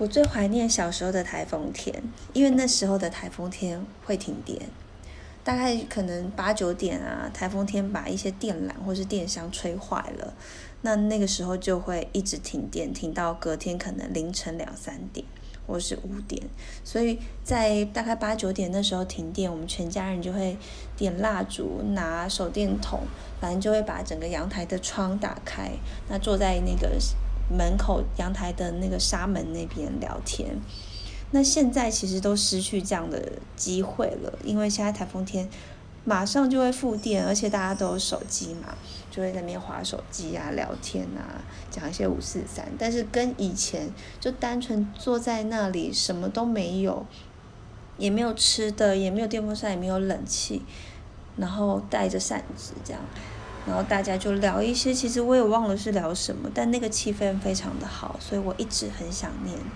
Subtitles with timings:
[0.00, 1.94] 我最怀念小时候的台风天，
[2.32, 4.58] 因为那时候的台风天会停电，
[5.44, 10.32] 大概可能八九点啊，台风天把一些电缆或是电箱吹坏了，
[10.80, 15.26] 那那个时候就会一直停电，停到隔天可能凌晨两三点
[15.66, 16.42] 或是五点，
[16.82, 20.56] 所以在大概八九点那时候停电，我们全家人就会
[20.96, 23.00] 点蜡烛，拿手电筒，
[23.38, 25.70] 反正就会把整个阳台的窗打开，
[26.08, 26.98] 那坐在那个。
[27.50, 30.56] 门口阳台的那个纱门那边聊天，
[31.32, 35.48] 那现在其实都失去这样的机会了，因为现在台风天
[36.04, 38.74] 马上就会复电，而且大家都有手机嘛，
[39.10, 43.90] 就会在那边划手机啊、聊天啊、讲一些五四三，但是跟以前
[44.20, 47.04] 就单纯坐在那里什么都没有，
[47.98, 50.62] 也没有吃的，也没有电风扇，也没有冷气，
[51.36, 53.02] 然后带着扇子这样。
[53.64, 59.72] 然后大家就聊一些，其实我也忘了是聊什么，但那个气氛非常的好，所以我一直很想念。